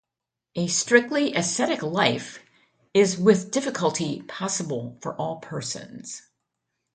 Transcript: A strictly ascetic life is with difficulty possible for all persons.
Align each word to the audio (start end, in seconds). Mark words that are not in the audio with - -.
A 0.55 0.65
strictly 0.65 1.35
ascetic 1.35 1.83
life 1.83 2.39
is 2.91 3.19
with 3.19 3.51
difficulty 3.51 4.23
possible 4.23 4.97
for 4.99 5.13
all 5.15 5.35
persons. 5.35 6.23